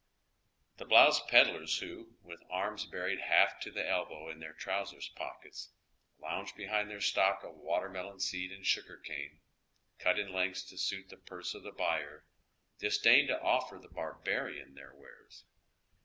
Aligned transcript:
The 0.77 0.85
bloused 0.85 1.27
pedlars 1.27 1.77
who, 1.77 2.15
with 2.23 2.41
arms 2.49 2.87
buried 2.87 3.19
half 3.19 3.59
to 3.59 3.69
the 3.69 3.87
elbow 3.87 4.31
in 4.31 4.39
their 4.39 4.53
trousers' 4.55 5.09
pockets, 5.15 5.73
lounge 6.17 6.55
beliind 6.55 6.87
their 6.89 6.99
stock 7.01 7.43
of 7.43 7.53
watermelon 7.53 8.19
seed 8.19 8.51
and 8.51 8.65
sugar 8.65 8.97
cane, 8.97 9.41
cut 9.99 10.17
in 10.17 10.33
lengths 10.33 10.63
to 10.71 10.77
suit 10.79 11.09
the 11.09 11.17
puree 11.17 11.43
of 11.53 11.61
tlie 11.61 11.77
buyer, 11.77 12.25
disdain 12.79 13.27
to 13.27 13.39
offer 13.43 13.77
the 13.77 13.89
barbarian 13.89 14.73
their 14.73 14.95
wares. 14.95 15.45